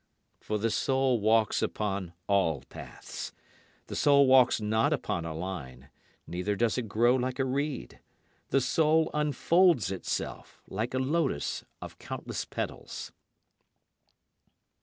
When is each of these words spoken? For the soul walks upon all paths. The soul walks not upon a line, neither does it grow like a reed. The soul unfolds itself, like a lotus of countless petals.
For 0.39 0.57
the 0.57 0.71
soul 0.71 1.19
walks 1.19 1.61
upon 1.61 2.13
all 2.25 2.61
paths. 2.69 3.33
The 3.85 3.95
soul 3.95 4.25
walks 4.25 4.59
not 4.59 4.91
upon 4.93 5.25
a 5.25 5.35
line, 5.35 5.89
neither 6.25 6.55
does 6.55 6.75
it 6.79 6.87
grow 6.87 7.13
like 7.15 7.37
a 7.37 7.45
reed. 7.45 7.99
The 8.49 8.61
soul 8.61 9.11
unfolds 9.13 9.91
itself, 9.91 10.59
like 10.67 10.95
a 10.95 10.97
lotus 10.97 11.63
of 11.83 11.99
countless 11.99 12.45
petals. 12.45 13.11